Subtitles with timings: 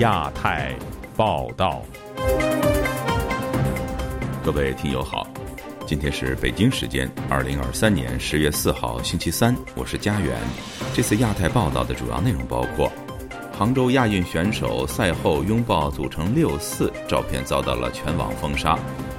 [0.00, 0.74] 亚太
[1.14, 1.82] 报道，
[4.42, 5.26] 各位听友好，
[5.86, 10.34] 今天是北京时间二零二三年十月四号星期三，我是佳远。
[10.94, 12.90] 这次亚太报道的主要内容包括：
[13.52, 18.78] 杭州亚运选手赛后拥抱组成六四，照片遭到了全网封杀；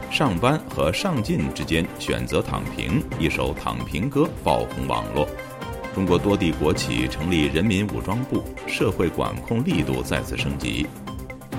[0.09, 5.27] 上班和上进之间选择躺平，一首躺平歌爆红网络。
[5.93, 10.87] 中国多地国企成立人民武装部，社会管控力度再次升级。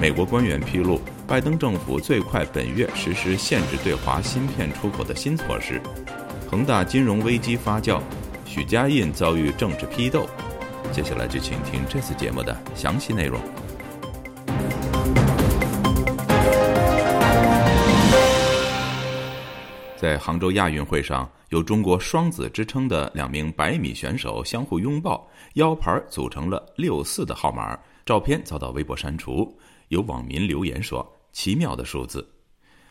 [0.00, 5.80] 美国官员披露，拜登政府最快本月实施限制对华芯片出口的新措施。
[6.50, 8.00] 恒大金融危机发酵，
[8.46, 10.26] 许家印遭遇政治批斗。
[10.90, 13.38] 接下来就请听这次节目的详细内容。
[20.02, 27.78] 在杭州亚运会上，有中国双子之称的两名百米选手相互拥抱，腰牌组成了六四的号码。
[28.04, 29.56] 照片遭到微博删除，
[29.90, 32.28] 有网民留言说：“奇妙的数字。”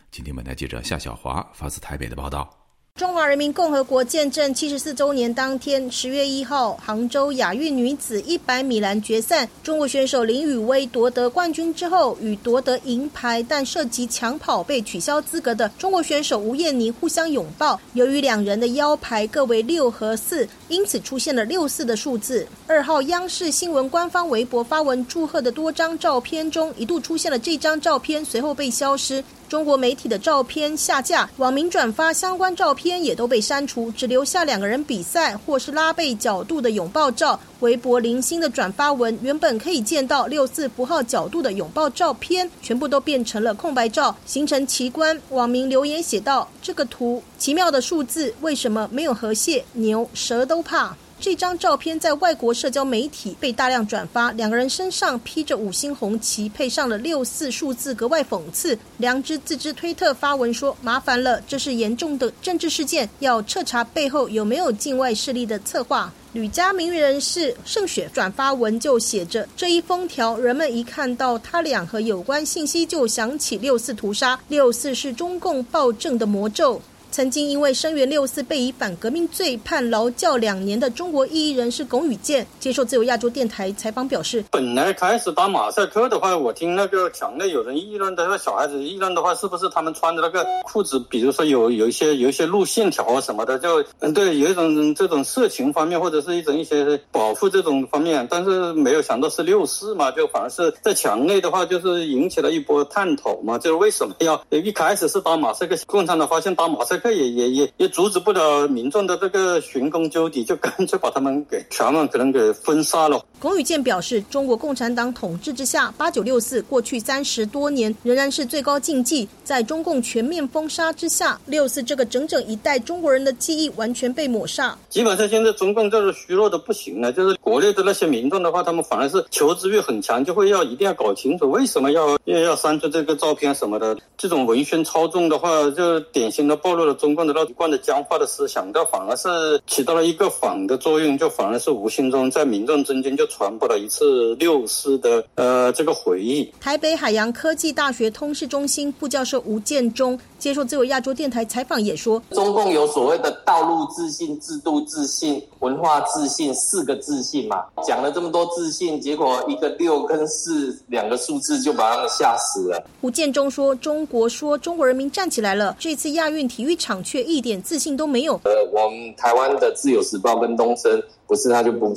[0.09, 2.61] 今天本台记者夏小华发自台北的报道。
[3.02, 17.82] 中华人民共和国建政七十四周年当天，十月一号，杭州亚运女子一百米栏决赛，中国选手林雨薇夺得冠军之后，与夺得银牌但涉及抢跑被取消资格的中国选手吴艳妮互相拥抱。
[17.94, 22.48] 由于两人的腰牌各为六和四，因此出现了六四的数字。
[22.68, 29.24] 二号，央视新闻官方微博发文祝贺的多张照片中，一度出现了这张照片，随后被消失。
[29.52, 37.38] 中国媒体的照片下架，网民转发相关照片也都被删除，只留下两个人比赛或是拉背角度的拥抱照。
[37.60, 45.22] 微博零星的转发文，原本可以见到六四符号角度的拥抱照片，全部都变成了空白照，形成奇观。
[45.32, 58.76] 网民留言写道：“这个图奇妙的数字，为什么没有河蟹、牛、蛇都怕？”这张照片在外国社交媒体被大量转发，两个人身上披着五星红旗，配上了六四数字，格外讽刺。
[58.98, 74.39] 良知自知推特发文说：“麻烦了，这是严重的政治事件，要彻查背后有没有境外势力的策划。”吕家名人士盛雪转发文就写着：“这一封条，人们一看到他俩和有关信息，就想起六四屠杀。
[74.48, 76.81] 六四是中共暴政的魔咒。”
[77.11, 113.22] 曾经因为声援六四被以反革命罪判劳教两年的中国异议人士龚宇健接受自由亚洲电台采访表示：“本来开始打马赛克的话，我听那个墙内有人议论的，那小孩子议论的话，是不是他们穿的那个裤子，比如说有有一些有一些路线条啊什么的，就嗯对，有一种这种色情方面或者是一种一些保护这种方面，但是没有想到是六四嘛，就反而是在墙内的话，就是引起了一波探讨嘛，就是为什么要一开始是打马赛克，共产党发现打马赛克克。”这也也也也阻止不了民众的这个寻根究底，就干脆把他们给全网可能给封杀了。
[113.38, 119.28] 龚宇健表示，中国共产党统治之下，八九六四过去三十多年仍然是最高禁忌。
[119.44, 124.78] 在中共全面封杀之下，六四这个整整一代中国人的记忆完全被抹杀。
[124.88, 133.98] 基本上现在中共就是虚弱的不行了，就是国内的那些民众的话，他们反而是求知欲很强，就会要一定要搞清楚为什么要要要删除这个照片什么的。
[134.18, 136.91] 这种文宣操纵的话，就典型的暴露了。
[136.94, 146.52] 中共的那一贯的僵化的思想，这反而是起到了一个反的作用，就反而是无形中在民众中间就传播了一次六四的呃这个回忆。
[146.60, 162.84] 台北海洋科技大学通识中心副教授吴建中接受自由亚洲电台采访也说，中共有所谓的道路自信、制度自信、文化自信四个自信嘛，讲了这么多自信，结果一个六跟四两个数字就把他们吓死了。
[163.02, 167.01] 吴建中说，中国说中国人民站起来了，这次亚运体育场。
[167.03, 168.39] 却一点自信都没有。
[168.44, 171.95] 呃，我们台湾的自由时报跟东森，不是他就不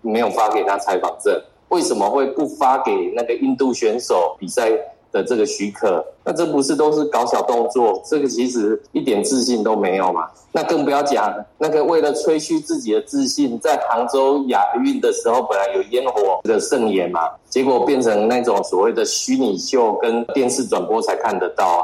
[0.00, 1.32] 没有发给他采访证，
[1.68, 4.70] 为什么会不发给那个印度选手比赛
[5.12, 6.04] 的这个许可？
[6.24, 8.02] 那这不是都是搞小动作？
[8.06, 10.28] 这个其实一点自信都没有嘛。
[10.52, 21.80] 那更不要讲那个为了吹嘘自己的自信，在杭州亚运的时候，本来有烟火的盛宴嘛，结果变成那种所谓的虚拟秀，跟电视转播才看得到啊。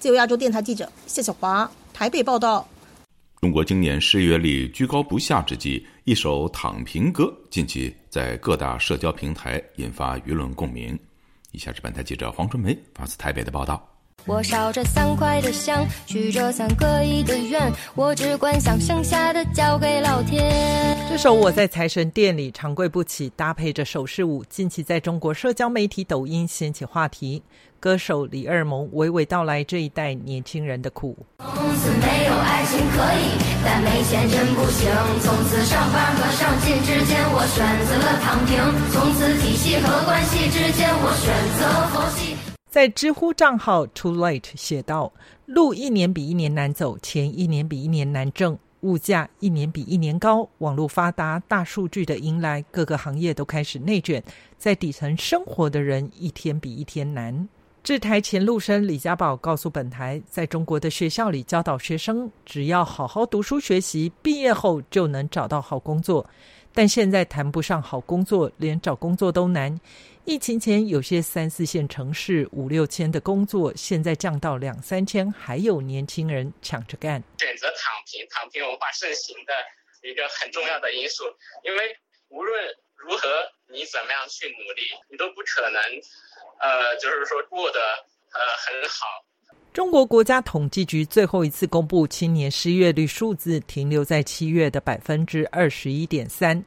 [0.00, 1.70] 自由亚洲电台记者谢小华。
[1.94, 2.66] 台北报道：
[3.40, 10.98] 中国今年失业率居高不下之际，一首躺平歌近期在各大社交平台引发舆论共鸣。
[11.52, 13.88] 以下是本台记者黄春梅发自台北的报道。
[14.26, 20.98] 我烧着三块的香，许着三个亿的愿，我只管想剩下的交给老天。
[21.08, 27.40] 这首我在财神殿里长跪不起，搭配着手势舞，近期在中国社交媒体抖音掀起话题。
[27.84, 31.14] 歌手李二萌娓娓道来这一代年轻人的苦。
[31.40, 34.90] 从此没有爱情可以，但没钱真不行。
[35.20, 38.56] 从此上班和上进之间，我选择了躺平。
[38.90, 41.28] 从此体系和关系之间，我选
[41.58, 42.34] 择佛系。
[42.70, 45.12] 在知乎账号 Too Late 写道
[45.44, 50.48] ：“路一年比一年难走，钱一年比一年难挣，物价一年比一年高。
[50.56, 54.24] 网络发达，大数据的迎来，各个行业都开始内卷，
[54.56, 57.46] 在底层生活的人一天比一天难。”
[57.84, 66.26] 制台前陆生李家宝告诉本台，在中国的学校里教导学生，只要好好读书学习，毕业后就能找到好工作。
[66.72, 69.78] 但现在谈不上好工作，连找工作都难。
[70.24, 77.22] 疫情前有些三四线城市五六千的工作，现在降到两三千，还有年轻人抢着干。
[77.38, 79.52] 选择躺平，躺平文化盛行的
[80.08, 81.24] 一个很重要的因素，
[81.62, 81.94] 因为
[82.30, 82.64] 无论
[82.96, 83.28] 如何
[83.68, 85.78] 你怎么样去努力，你都不可能，
[86.64, 87.78] 呃，就是说过得
[88.32, 89.04] 呃很好。
[89.70, 96.64] 中国国家统计局最后一次公布青年失业率数字，停留在七月的百分之二十一点三。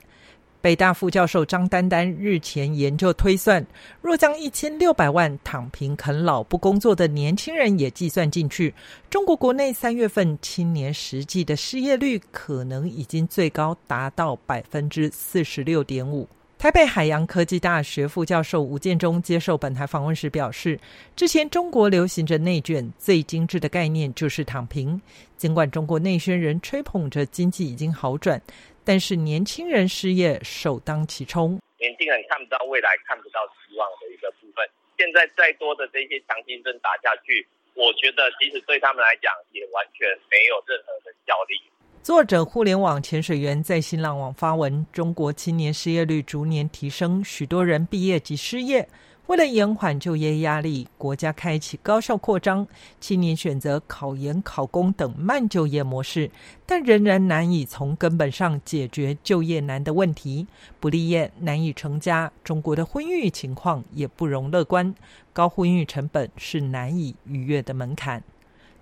[0.60, 3.66] 北大副教授张丹丹日前研究推算，
[4.02, 8.74] 若将一千六百万躺平啃老不工作的年轻人也计算进去，
[9.10, 16.28] 中国国内三月份青年实际的失业率可能已经最高达到百分之四十六点五。
[16.58, 20.80] 台北海洋科技大学副教授吴建中接受本台访问时表示，
[21.16, 25.00] 之前中国流行着内卷，最精致的概念就是躺平。
[25.38, 28.42] 尽管中国内宣人吹捧着经济已经好转，
[28.84, 31.62] 但是年轻人失业首当其冲。
[31.78, 34.68] 年轻人看不到未来，看不到希望的一个部分。
[34.98, 37.46] 现在再多的这些强心针打下去，
[37.76, 41.62] 我觉得即使对他们来讲，也完全没有任何的效力。
[42.08, 48.88] 作者互联网潜水员在新浪网发文：中国青年失业率逐年提升，许多人毕业即失业。
[49.26, 52.66] 为了延缓就业压力，国家开启高校扩张，
[53.02, 56.32] 青年选择考研、考公等慢就业模式，
[56.66, 60.48] 但仍然难以从根本上解决就业难的问题。
[60.80, 64.96] 不立业，难以成家，中国的婚育情况也不容乐观，
[65.34, 68.24] 高婚育成本是难以逾越的门槛。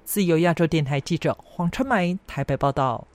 [0.04, 3.08] 自由亚洲电台记者黄春梅台北报道。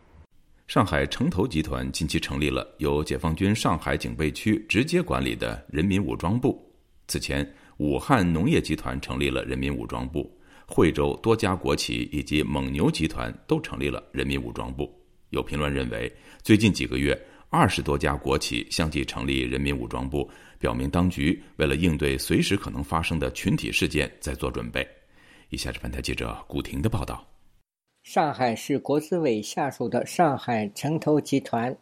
[0.71, 6.65] 上海城投集团近期成立了由解放军上海警备区直接管理的人民武装部。
[7.09, 7.45] 此前，
[7.79, 10.33] 武汉农业集团成立了人民武装部，
[10.69, 14.89] 惠州多家国企以及蒙牛集团都成立了人民武装部。
[15.31, 16.09] 有评论认为，
[16.41, 20.31] 最近几个月，二十多家国企相继成立人民武装部，
[20.61, 24.87] 表明当局为了应对随时可能发生的群体事件在做准备。
[25.49, 27.30] 以下是本台记者古婷的报道。
[28.03, 31.77] 上海市国资委下属的上海城投集团，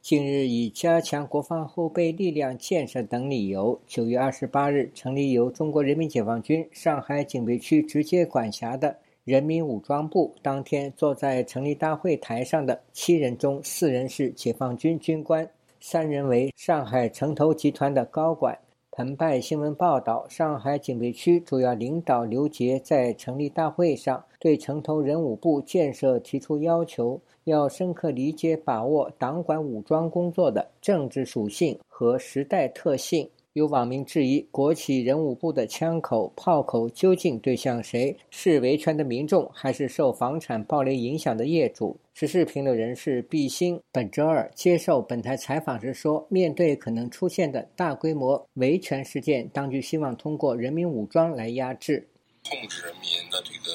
[0.00, 10.34] 近日以加强国防后备力量建设等理由，九月二十八日成立由中国人民解放军上海警备区直接管辖的人民武装部。
[10.42, 15.48] 当天坐在成立大会台上的七人中，四人是解放军军官，
[15.80, 18.58] 三人为上海城投集团的高管。
[18.98, 33.30] 澎湃新闻报道，上海警备区主要领导刘杰在成立大会上对城投人武部建设提出要求，要深刻理解把握党管武装工作的政治属性和时代特性。
[33.58, 38.16] 有网民质疑，国企人武部的枪口、炮口究竟对向谁？
[38.30, 41.98] 是维权的民众，还是受房产暴雷影响的业主？
[42.14, 52.08] 时事评论人士毕兴本周二接受本台采访时说：“面对可能出现的大规模维权事件，当局希望通过人民武装来压制、
[52.48, 53.72] 控制人民的这个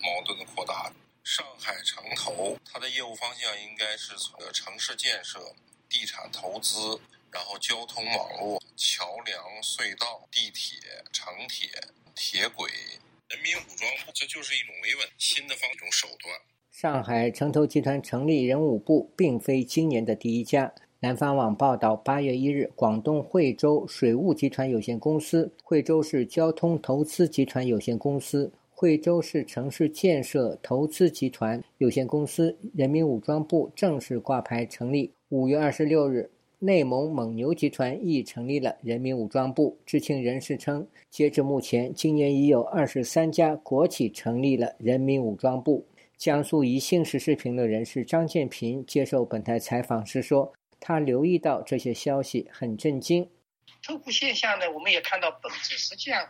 [0.00, 0.92] 矛盾的扩大。
[1.24, 5.40] 上海城投，它的业务方向应该是从城市建设、
[5.88, 7.00] 地产投资。”
[7.36, 10.78] 然后，交通网络、桥梁、隧道、地铁、
[11.12, 11.68] 城铁、
[12.14, 12.66] 铁轨、
[13.28, 16.34] 人民武装部，这就是一种维稳新的方一种手段。
[16.70, 20.72] 上海城投集团成立人武部，并非今年的第一家。
[21.00, 35.12] 南方网报道，八月一日，广东惠州水务集团有限公司、惠州市交通投资集团有限公司、惠州市城市建设投资集团有限公司人民武装部正式挂牌成立。
[35.28, 36.30] 五月二十六日。
[36.58, 39.78] 内蒙蒙牛集团亦成立了人民武装部。
[39.84, 45.86] 知情人士称，截至目前，今年已有二十三家国企成立了人民武装部。
[46.16, 53.28] 江苏宜兴时事评论人士张建平接受本台采访时说：“他留意到这些消息，很震惊。
[53.82, 55.76] 头部现象呢，我们也看到本质。
[55.76, 56.26] 实际上，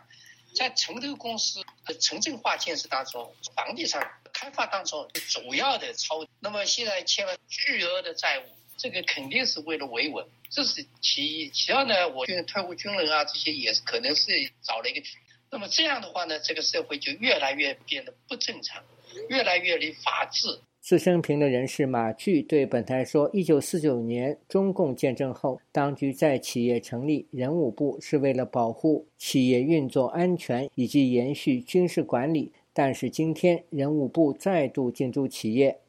[0.53, 6.25] 在城投公司的城镇化建设当中，房地产开发当中主要的超。
[6.41, 8.43] 那么现在欠了巨额的债务。”
[8.77, 11.49] 这个肯定是为了维稳，这是其一。
[11.49, 14.31] 其二呢，我觉得退伍军人啊，这些也是可能是
[14.61, 15.01] 找了一个。
[15.49, 18.83] 那么这样的话呢，这个社会就越来越变得不正常，
[19.29, 20.59] 越来越离法治。
[20.79, 32.53] 资深评论人士马巨对本台说：“一九四九年中共建政后，当局在企业成立人武部，是为了保护企业运作安全以及延续军事管理。
[32.71, 35.81] 但是今天，人武部再度进驻企业，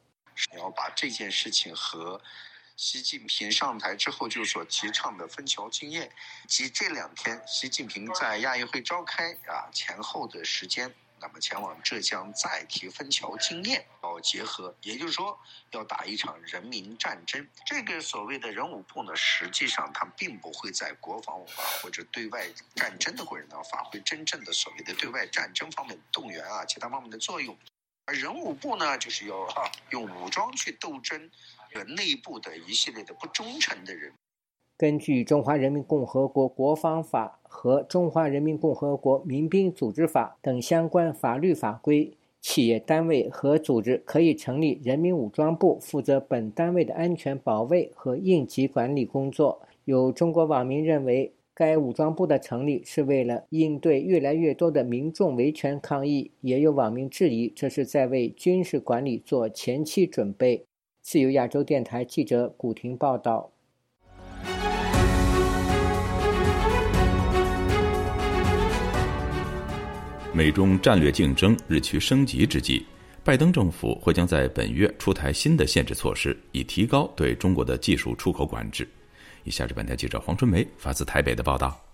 [0.57, 2.19] 要把这件事情和
[2.79, 6.09] 习近平上台之后就所提倡的分桥经验，
[6.47, 15.37] 及这两天习近平在亚运会召开啊前后的时间。”那么前往浙江再提分桥经验，要结合，也就是说
[15.71, 17.45] 要打一场人民战争。
[17.65, 27.59] 这个所谓的人武部呢，实际上它并不会在国防啊或者对外战争的过程当中发挥真正的所谓的对外战争方面动员啊其他方面的作用，
[28.05, 29.45] 而人武部呢，就是要
[29.89, 31.29] 用武装去斗争，
[31.73, 34.11] 呃内部的一系列的不忠诚的人。
[34.77, 49.61] 根据《中华人民共和国国防法》和《中华人民共和国民兵组织法》等相关法律法规，企业单位和组织可以成立人民武装部，负责本单位的安全保卫和应急管理工作。
[49.83, 60.63] 有中国网民认为，该武装部的成立是为了应对越来越多的民众维权抗议；也有网民质疑，这是在为军事管理做前期准备。
[61.01, 63.51] 自由亚洲电台记者古婷报道。
[70.31, 72.83] 美中战略竞争日趋升级之际，
[73.23, 78.87] 拜登政府或将在本月出台新的限制措施，以提高对中国的技术出口管制。
[79.43, 81.88] 以下是本台记者黄春梅发自台北的报道。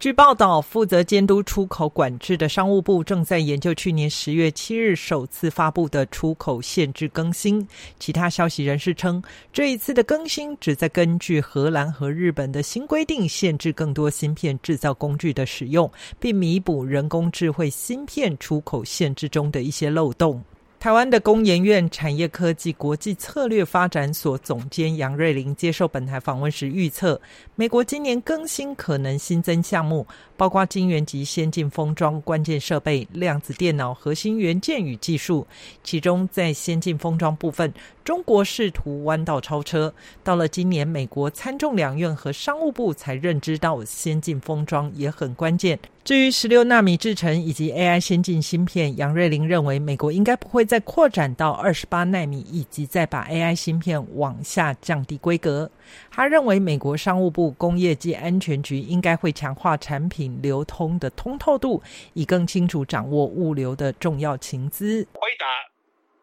[0.00, 7.66] 据报道，负责监督出口管制的商务部正在研究去年十月七日首次发布的出口限制更新。
[7.98, 20.42] 其他消息人士称，这一次的更新旨在根据荷兰和日本的新规定，限制更多芯片制造工具的使用，并弥补人工智慧芯片出口限制中的一些漏洞。
[20.84, 27.18] 台湾的工研院产业科技国际策略发展所总监杨瑞玲接受本台访问时预测，
[27.54, 35.46] 美国今年更新可能新增项目，包括晶圆级先进封装关键设备、量子电脑核心元件与技术。
[35.82, 37.72] 其中，在先进封装部分，
[38.04, 39.90] 中国试图弯道超车。
[40.22, 45.78] 到了今年，美国参众两院和商务部才认知到先进封装也很关键。
[46.04, 55.70] 至于十六纳米制程以及 AI 先进芯片，杨瑞玲认为美国应该不会再扩展到二十八纳米，以及再把 AI 芯片往下降低规格。
[56.10, 61.82] 他认为美国商务部工业及安全局应该会强化产品流通的通透度，
[62.12, 65.08] 以更清楚掌握物流的重要情资。
[65.14, 65.46] 回答：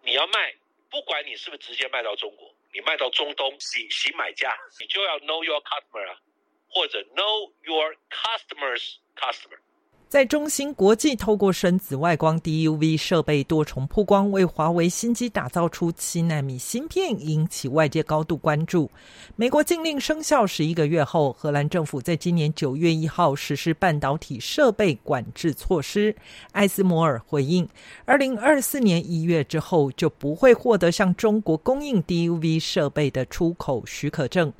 [0.06, 0.54] 你要卖，
[0.92, 6.22] 不管你是不是直接卖到中国，你卖到中东，洗洗买家，你就要 know your customer 啊，
[6.70, 9.58] 或者 know your customers customer。
[10.12, 18.92] 在中芯国际透过深紫外光 DUV 设备多重曝光，为华为新机打造出七纳米芯片，引起外界高度关注。
[19.38, 26.14] 美国禁令生效十一个月后，荷兰政府在今年九月一号实施半导体设备管制措施。
[26.52, 27.66] 艾斯摩尔回应，
[28.04, 34.52] 二零二四年一月之后就不会获得向中国供应 DUV 设备的出口许可证。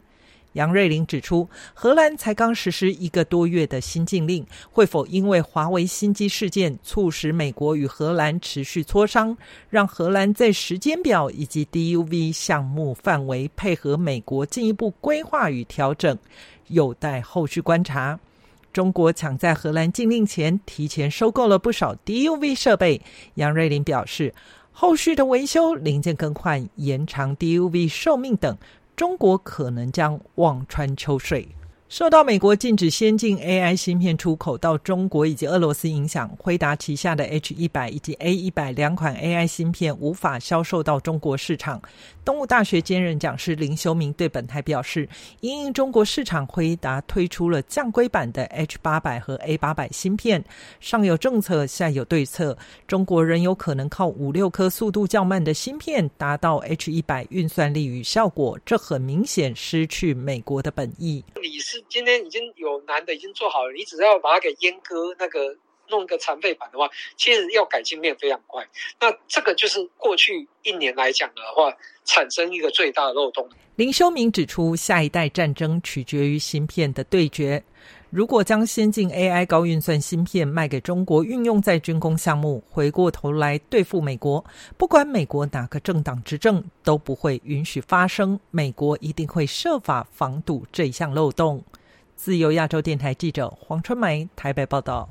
[0.54, 9.38] 杨瑞玲指出，荷兰才刚实施一个多月的新禁令，会否因为华为新机事件促使美国与荷兰持续磋商，
[9.70, 16.18] 让荷兰在时间表以及 DUV 项目范围配合美国进一步规划与调整，
[16.68, 18.20] 有待后续观察。
[18.74, 23.02] 中国抢在荷兰禁令前提前收购了不少 DUV 设备，
[23.36, 24.34] 杨瑞玲表示，
[24.72, 28.58] 后续的维修、零件更换、延长 DUV 寿命等。
[28.96, 31.56] 中国可能将望穿秋水。
[31.92, 41.82] 受到美国禁止先进 AI 芯片出口到中国以及俄罗斯影响，辉达旗下的 H 一百以及 A 一百两款 AI 芯片无法销售到中国市场。
[42.24, 45.10] 东吴大学兼任讲师林修明对本台表示，
[45.42, 50.42] 因应中国市场，辉达推出了降规版的 H 八百和 A 八百芯片。
[50.80, 52.58] 上有政策，下有对策，
[52.88, 61.22] 中国仍有可能靠五六颗速度较慢的芯片达到 H 一百运算力与效果，这很明显失去美国的本意。
[61.36, 65.58] 你是今天已经有男的已经做好了，你只要把它给阉割那个。
[65.90, 68.66] 弄个残废版的话，其实要改进面非常快。
[68.98, 71.70] 那这个就是过去一年来讲的话，
[72.06, 73.50] 产生一个最大的漏洞。
[73.76, 77.62] 林修明指出，下一代战争取决于芯片的对决。
[78.12, 84.44] 如果将先进 AI 高运算芯片卖给中国，运用在军工项目，回过头来对付美国，
[84.78, 88.38] 不管美国哪个政党执政，都不会允许发生。
[88.50, 91.64] 美国一定会设法防堵这一项漏洞。
[92.18, 95.10] 自由亚洲电台记者黄春梅台北报道。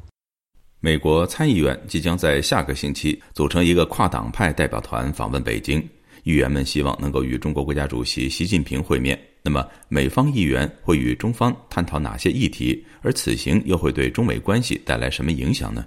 [0.78, 5.80] 美国参议院即将在下个星期组成一个跨党派代表团访问北京，
[6.24, 9.18] 议员们希望能够与中国国家主席习近平会面。
[9.42, 12.84] 那么，美方议员会与中方探讨哪些议题？
[13.00, 15.84] 而此行又会对中美关系带来什么影响呢？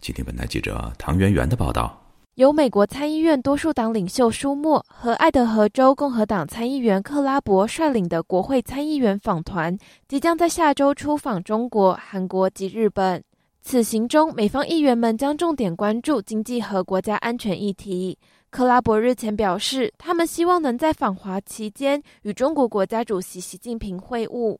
[0.00, 1.96] 请听本台记者唐媛媛的报道。
[2.34, 9.76] 由美国参议院多数党领袖舒默和爱德荷州共和党参议员克拉伯率领的国会参议员访团，
[10.08, 13.22] 即将在下周出访中国、韩国及日本。
[13.62, 18.16] 此行中，美方议员们将重点关注经济和国家安全议题。
[18.50, 24.58] 克拉伯日前表示，他们希望能在访华期间与中国国家主席习近平会晤。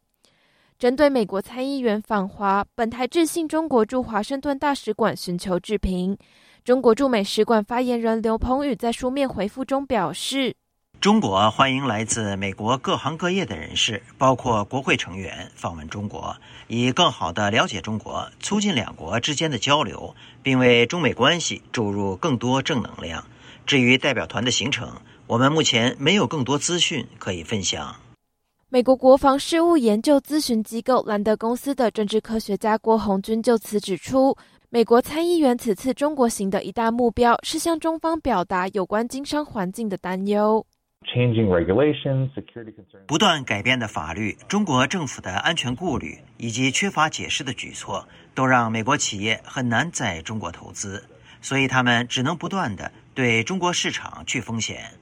[0.78, 6.16] 针对美国参议员访华，本台致信中国驻华盛顿大使馆寻求置评。
[6.64, 10.54] 中国驻美使馆发言人刘鹏宇在书面回复中表示
[11.00, 16.36] ：“中国欢迎来自美国各行各业的人士，包括国会成员访问中国，
[16.68, 23.26] 以更好地了解中国，促进两国之间的交流，并为中美关系注入更多正能量。”
[23.70, 24.92] 至于代表团的行程，
[25.28, 27.94] 我们目前没有更多资讯可以分享。
[28.68, 34.36] 美国国防事务研究咨询机构兰德公司的政治科学家郭红军就此指出，
[34.70, 40.66] 美国参议员此次中国行的一大目标是向中方表达有关经商环境的担忧。
[43.06, 51.04] 不断改变的法律、中国政府的安全顾虑以及缺乏解释的举措，都让美国企业很难在中国投资，
[51.40, 52.90] 所以他们只能不断的。
[53.20, 54.94] 对中国市场去风险，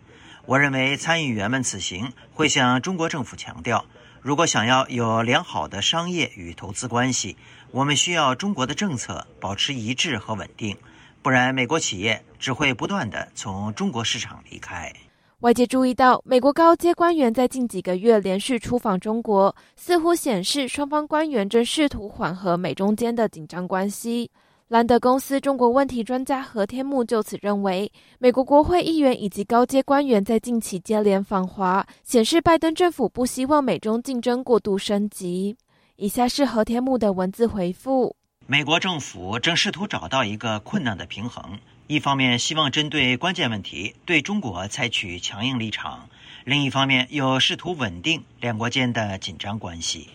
[0.44, 3.84] 我认为参议员们此行会向中国政府强调，
[4.20, 7.36] 如果想要有良好的商业与投资关系，
[7.70, 10.76] 我们需要中国的政策保持一致和稳定，
[11.22, 14.92] 不然美国企业只会不断的从中国市场离开。
[15.38, 24.28] 外界注意到，美国高阶官员在近几个月连续出访中国，似乎显示双方官员正试图缓和美中间的紧张关系。
[24.68, 35.56] 兰德公司中国问题专家何天木就此认为，美国国会议员以及高阶官员在近期接连访华，显示拜登政府不希望美中竞争过度升级。
[35.96, 38.14] 以下是何天木的文字回复：
[38.46, 46.10] 美国政府正试图找到一个困难的平衡，一方面希望针对关键问题对中国采取强硬立场，
[46.44, 50.08] 另一方面又试图稳定两国间的紧张关系。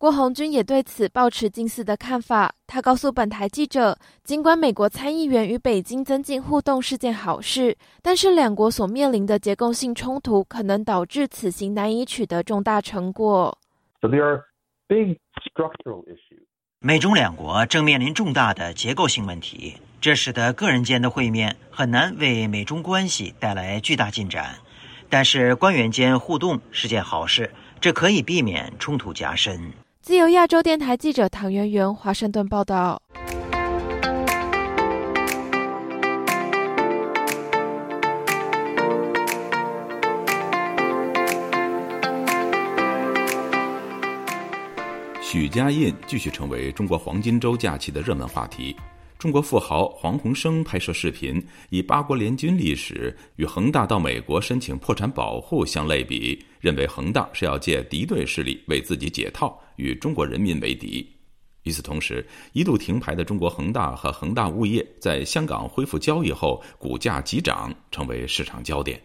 [0.00, 2.54] 郭红军也对此抱持近似的看法。
[2.66, 13.58] 他告诉本台记者，尽管美国参议员与北京增进互动是件好事，但是两国所面临的结构性冲突可能导致此行难以取得重大成果。
[16.78, 24.54] 美中两国正面临重大的结构性问题，这使得个人间的会面很难为美中关系带来巨大进展。
[25.10, 29.70] 但是官员间互动是件好事，这可以避免冲突加深。
[30.10, 33.00] 自由亚洲电台记者唐媛媛华盛顿报道：
[45.22, 48.74] 许家印继续成为中国黄金周假期的热门话题。
[49.20, 61.06] 中国富豪黄鸿升拍摄视频，以八国联军历史与恒大到美国申请破产保护相类比，认为恒大是要借敌对势力为自己解套，与中国人民为敌。
[61.64, 68.98] 与此同时，一度停牌的中国恒大和恒大物业在香港恢复交易后，股价急涨，成为市场焦点。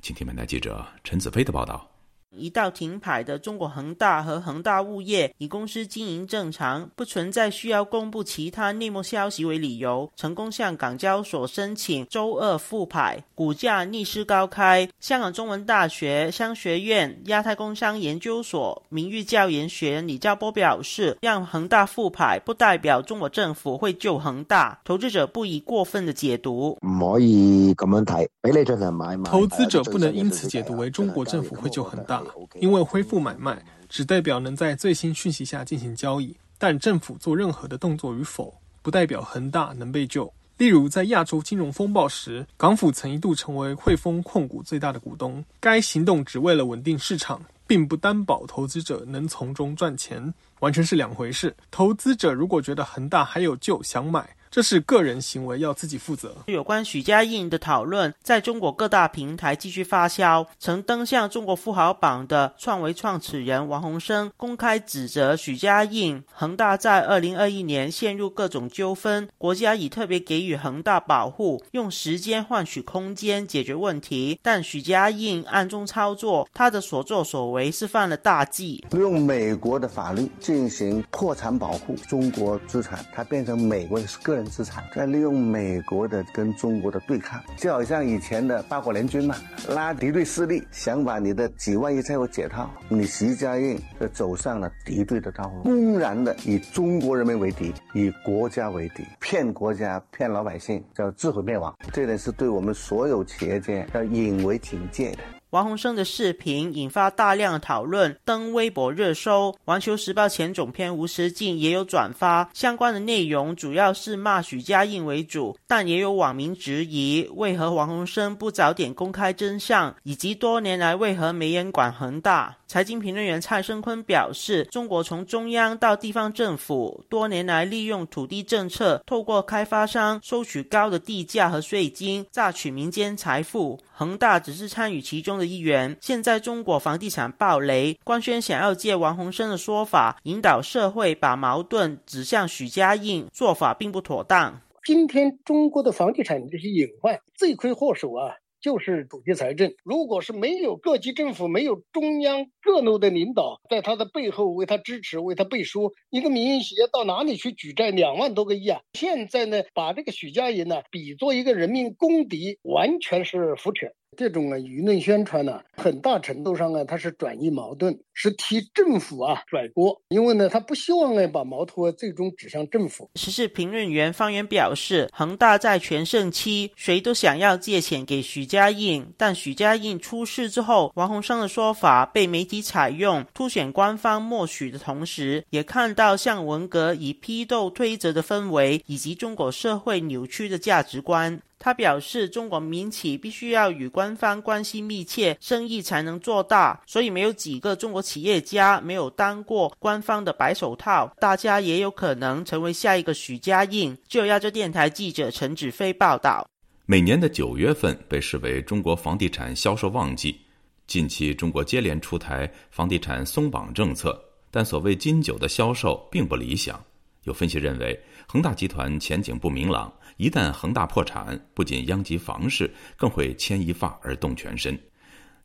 [0.00, 1.91] 请听本台记者陈子飞的报道。
[2.36, 14.88] 一道停牌的中国恒大和恒大物业以公司经营正常、不存在需要公布其他内幕消息为理由，成功向港交所申请周二复牌，股价逆势高开。
[14.98, 26.78] 香港中文大学商学院亚太工商研究所名誉教研学李兆波表示：“让恒大复牌不代表中国政府会救恒大，投资者不宜过分的解读。
[26.80, 29.28] 唔可以咁样睇，俾你进行买卖。
[29.28, 32.21] 投资者不能因此解读为中国政府会救恒大。”
[32.60, 40.32] 因为恢复买卖只代表能在最新讯息下进行交易，但政府做任何的动作与否，不代表恒大能被救。
[40.58, 51.56] 例如，在亚洲金融风暴时，港府曾一度成为汇丰控股最大的股东，该行动只为了稳定市场，并不担保投资者能从中赚钱，完全是两回事。
[51.70, 54.28] 投资者如果觉得恒大还有救，想买。
[54.52, 56.36] 这是个人行为，要自己负责。
[56.44, 60.46] 有关许家印的讨论，在中国各大平台继续发酵。
[60.58, 74.38] 曾登上中国富豪榜的创维创始人王洪生公开指责许家印，恒大在二零二一年陷入各种纠纷，国家已特别给予恒大保护，用时间换取空间解决问题。
[74.42, 84.41] 但许家印暗中操作，他的所作所为是犯了大忌，用美国的法律进行破产保护中国资产，它变成美国的个人。
[84.44, 89.34] 资产，在利用美国的跟中国的对抗，就好像以前的八国联军嘛，
[89.68, 105.18] 拉敌对势力，想把你的几万亿债务解套，你习家印就走上了敌对的道路，公然的以中国人民为敌，以国家为敌，骗国家骗老百姓，叫自毁灭亡，这点是对我们所有企业界要引为警戒的。
[105.52, 109.54] 王洪生的视频引发大量讨论，登微博热搜。
[109.66, 122.56] 环球时报前总编吴石敬也有转发相关的内容，主要是骂许家印为主，但也有网民质疑，为何王洪生不早点公开真相，以及多年来为何没人管恒大。
[122.66, 133.78] 财经评论员蔡生坤表示，中国从中央到地方政府，多年来利用土地政策，透过开发商收取高的地价和税金，榨取民间财富。
[133.94, 135.96] 恒大只是参与其中的一员。
[136.00, 144.60] 现在中国房地产暴雷，官宣想要借王洪生的说法，引导社会把矛盾指向许家印，做法并不妥当。
[144.84, 148.36] 今天中国的房地产这些隐患，罪魁祸首啊！
[148.60, 158.80] 就是土地财政，如果是没有各级政府、没有中央各路的领导在他的背后为他支持、为他背书，一个民营企业到哪里去举债两万多个亿啊？
[158.92, 163.88] 现在呢，把这个许家印呢比作一个人民公敌，完全是胡扯。
[164.16, 170.00] 这种呢舆论宣传呢，很大程度上呢，它是转移矛盾，是替政府啊甩锅。
[170.08, 173.10] 因为呢，他不希望呢把矛头最终指向政府。
[173.14, 191.40] 时事评论员方源表示，恒大在全盛期，谁都想要借钱给许家印，但许家印出事之后，王洪生的说法被媒体采用，凸显官方默许的同时，也看到像文革以批斗推责的氛围，以及中国社会扭曲的价值观。
[191.64, 196.82] 他表示，中国民企必须要与官方关系密切，生意才能做大。
[196.88, 201.14] 所以，没有几个中国企业家没有当过官方的白手套。
[201.20, 203.96] 大家也有可能成为下一个许家印。
[204.08, 206.44] 就亚洲电台记者陈子飞报道。
[206.84, 210.40] 每年的九月份被视为中国房地产销售旺季。
[210.88, 214.20] 近期，中国接连出台房地产松绑政策，
[214.50, 216.84] 但所谓金九的销售并不理想。
[217.22, 217.96] 有分析认为，
[218.26, 219.92] 恒大集团前景不明朗。
[220.22, 224.78] 一旦恒大破产，不仅殃及房市，更会牵一发而动全身。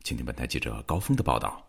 [0.04, 1.60] 请听本台记者高峰的报道。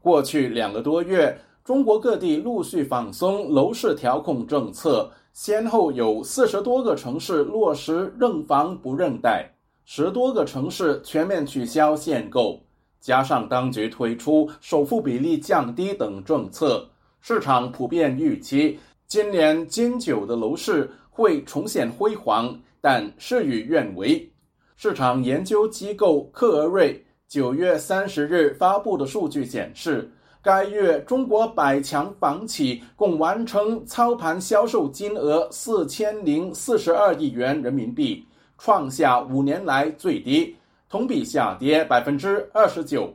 [0.00, 9.50] 过去两个多月，中国各地陆续放松楼市调控政策，先后有四十多个城市落实认房不认贷，
[9.84, 12.62] 十多个城市全面取消限购，
[13.00, 16.88] 加上当局推出首付比例降低等政策，
[17.20, 20.88] 市场普遍预期今年金九的楼市。
[21.16, 24.28] 会重现辉煌，但事与愿违。
[24.74, 30.10] 市场研究机构克而瑞九月三十日发布的数据显示，
[30.42, 38.26] 该月中国百强房企共完成操盘销售金额四千零四十二亿元人民币，
[38.58, 40.56] 创下五年来最低，
[40.90, 43.14] 同比下跌百分之二十九。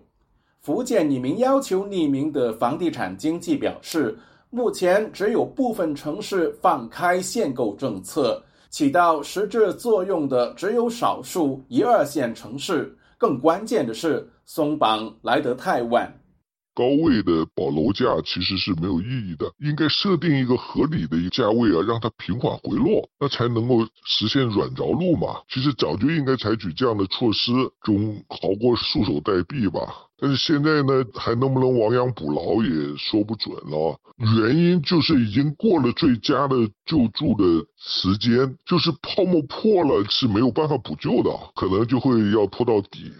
[0.61, 4.17] 福建一名要求匿名的房地产经纪表示。
[4.51, 12.97] 目前只有部分城市放开限购政策，起到实质作用的只有少数一二线城市。
[13.15, 16.11] 更关键的是，松绑来得太晚。
[16.79, 25.41] 高位的保楼价其实是没有意义的，应该设定一个合理的一个价位啊，让它平缓回落，那才能够实现软着陆嘛。
[25.49, 27.51] 其实早就应该采取这样的措施，
[27.83, 29.81] 总好过束手待毙吧。
[30.21, 33.99] 但是现在呢，还能不能亡羊补牢也说不准了。
[34.37, 43.11] 原因就是已经过了最佳的救助的时间，就是泡沫破了是没有办法补救的，可能就会要拖到底。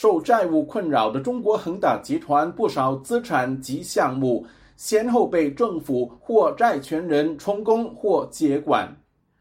[0.00, 8.90] 受债务困扰的中国恒大集团不少资产及项目，先后被政府或债权人充公或接管。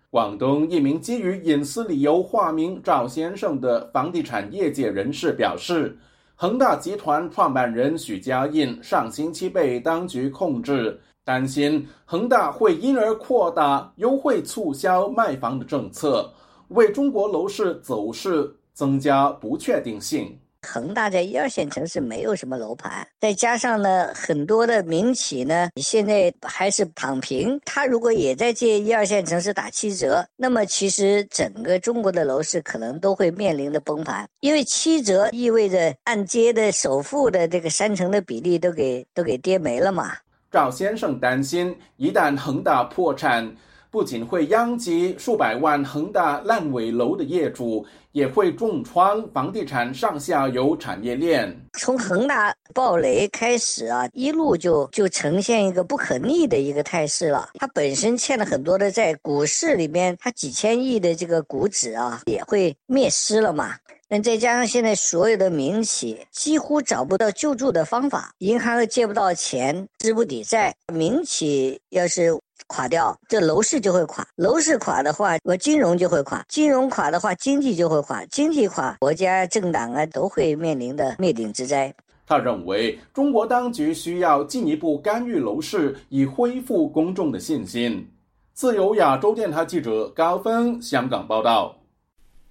[0.09, 5.97] 广东一名基于隐私理由化名赵先生的房地产业界人士表示。
[6.35, 16.29] 恒大集团创办人许家印上星期被当局控制，担心恒大会因而扩大优惠促销卖房的政策，
[16.67, 20.37] 为中国楼市走势增加不确定性。
[20.67, 27.59] 恒大在一二线城市没有什么楼盘，再加上呢，很多的民企呢，现在还是躺平。
[27.63, 40.13] 他如果也在这一二线城市打七折，那么其实整个中国的楼市可能都会面临着崩盘，因为七折意味着按揭的首付的这个三成的比例都给都给跌没了嘛。
[40.51, 43.55] 赵先生担心，一旦恒大破产，
[43.91, 51.59] 不仅会殃及数百万恒大烂尾楼的业主，也会重创房地产上下游产业链。
[51.73, 57.49] 从恒大暴雷开始啊，一路就就呈现一个不可逆的一个态势了。
[57.55, 63.75] 它本身欠了很多的债，股市里面它几千亿的这个股指啊，也会灭失了嘛。
[64.11, 81.93] 那再加上现在所有的民企几乎找不到救助的方法，银行又借不到钱，资不抵债，民企要是垮掉，这楼市就会垮；楼市垮的话，我金融就会垮；金融垮的话，经济就会垮；经济垮，国家政党啊都会面临的灭顶之灾。
[82.25, 88.11] 他认为，中国当局需要进一步干预楼市，以恢复公众的信心。
[88.55, 91.75] 自由亚洲电台记者高峰香港报道。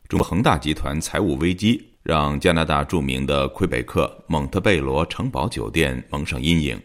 [0.08, 6.80] 中国恒大集团财务危机让加拿大著名的魁北克蒙特贝罗城堡酒店蒙上阴影。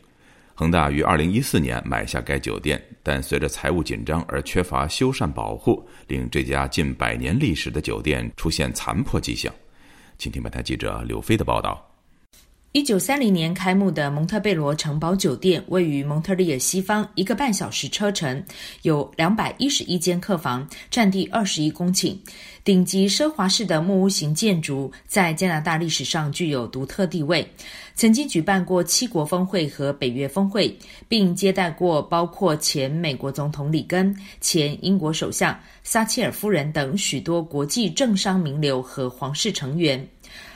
[0.53, 9.49] 恒大于二零一四年买下该酒店，但随着财务紧张而缺乏修缮保护，令这家近百年历史的酒店出现残破迹象。
[10.17, 11.92] 请听本台记者刘飞的报道。
[12.73, 18.43] 一九三零年开幕的蒙特贝罗城堡酒店位于蒙特利尔西方一个半小时车程，
[18.81, 22.17] 有两百一十一间客房，占地二十一公顷，
[22.63, 27.47] 顶级奢华式的木屋型建筑在加拿大历史上具有独特地位。
[27.93, 30.75] 曾经举办过七国峰会和北约峰会，
[31.07, 40.03] 并接待过包括前美国总统里根、前英国首相撒切尔夫人等许多国际政商名流和皇室成员。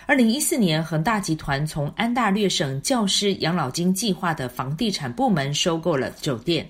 [0.07, 6.65] 二零一四年，恒大集团从安大略省教师养老金计划的房地产部门收购了酒店，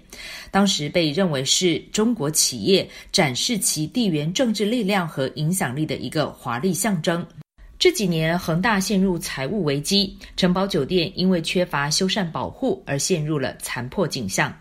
[0.49, 7.23] 当时被认为是中国企业展示其地缘政治力量和影响力的一个华丽象征。
[7.77, 14.51] 这几年，恒大陷入财务危机，城堡酒店因为缺乏修缮保护而陷入了残破景象。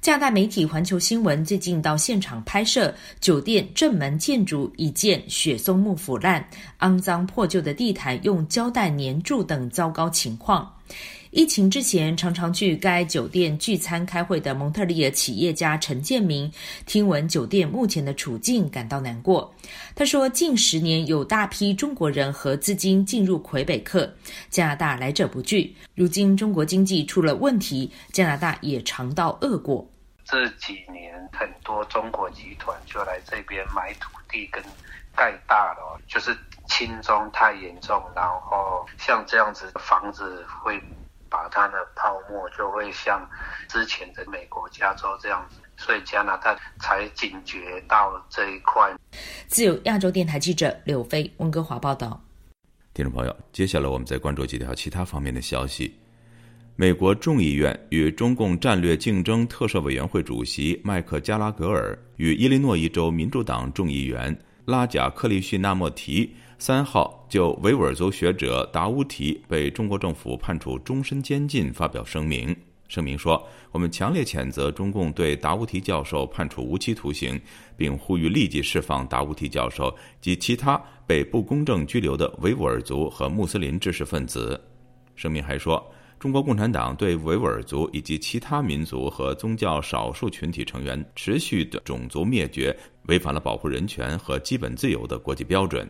[0.00, 6.46] 加拿大媒体《环球新闻》最近到现场拍摄酒店正门建筑已见雪松木腐烂、
[6.78, 10.72] 肮脏破旧的地毯用胶带粘住等糟糕情况。
[11.38, 16.52] 疫情之前常常去该酒店聚餐开会的蒙特利尔企业家陈建明，
[16.84, 19.54] 听闻酒店目前的处境感到难过。
[19.94, 24.12] 他说：“近十年有大批中国人和资金进入魁北克，
[24.50, 25.72] 加拿大来者不拒。
[25.94, 29.88] 如今中国经济出了问题，加拿大也尝到恶果。
[30.24, 34.60] 这几年很多中国集团就来这边买土地跟
[35.14, 40.82] 盖大楼，就是轻中太严重，然后像这样子的房子会
[41.28, 43.28] 把它的泡沫就会像
[43.68, 48.92] 之前的美国加州这样子。”所以加拿大才警觉到这一块。
[49.46, 52.20] 自由亚洲电台记者柳飞，温哥华报道。
[52.92, 55.96] 听众朋友，接下来我们再关注几条其他方面的消息。
[56.74, 72.54] 美国众议院与中共战略竞争特设委员会主席麦克加拉格尔与伊利诺伊州民主党众议员拉贾克利逊纳莫提三号就维吾尔族学者达乌提被中国政府判处终身监禁发表声明。
[72.88, 73.40] 声明说
[73.70, 77.40] ：“我们强烈谴责中共对达乌提教授判处无期徒刑，
[77.76, 84.60] 并呼吁立即释放达乌提教授及其他被不公正拘留的维吾尔族和穆斯林知识分子。”
[85.14, 95.88] 声明还说：“中国共产党对维吾尔族以及其他民族和宗教少数群体成员持续的种族灭绝，违反了保护人权和基本自由的国际标准。”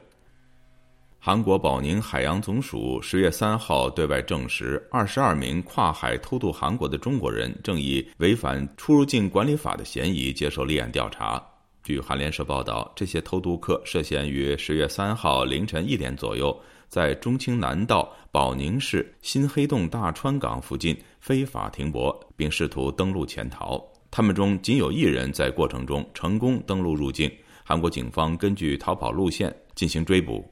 [1.20, 11.44] 韩国保宁海洋总署十月三号对外证实，二十二名跨海偷渡韩国的中国人正以违反出入境管理法的嫌疑接受立案调查。
[11.82, 16.56] 据韩联社报道，这些偷渡客涉嫌于十月三号凌晨一点左右，
[16.88, 23.84] 在中青南道保宁市新黑洞大川港附近非法停泊，并试图登陆潜逃。
[24.08, 27.30] 他们中仅有一人在过程中成功登陆入境。
[27.64, 30.48] 韩国警方根据逃跑路线进行追捕。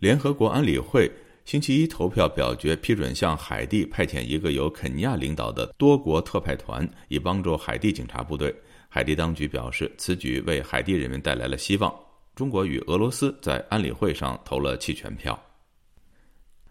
[0.00, 1.12] 联合国安理会
[1.44, 8.54] 星期一投票表决批准向海地派遣一个由肯尼亚领导的多国特派团，以帮助海地警察部队。
[8.88, 11.94] 海地当局表示，此举为海地人民带来了希望。
[12.34, 15.38] 中国与俄罗斯在安理会上投了弃权票。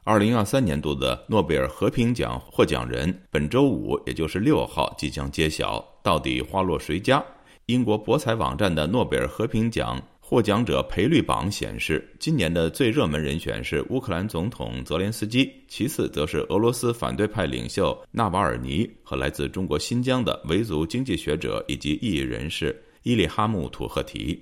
[0.03, 7.23] 二零二三年度的诺贝尔和平奖获奖人本周五，也就是六号即将揭晓，到底花落谁家？
[7.67, 10.01] 英国博彩网站的诺贝尔和平奖。
[10.29, 24.39] 获奖者赔率榜显示，今年的最热门人选是乌克兰总统泽连斯基，其次则是俄罗斯反对派领袖纳瓦尔尼和来自中国新疆的维族经济学者以及异议人士伊利哈木土赫提。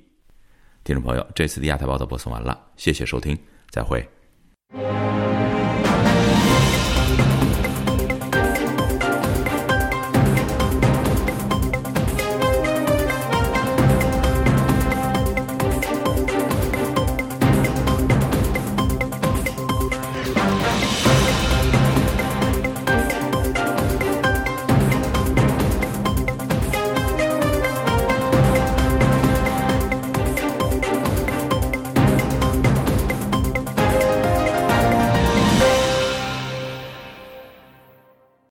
[0.84, 3.38] 听众朋友，这次的亚太报道播送完了，谢谢收听，
[3.70, 4.06] 再会。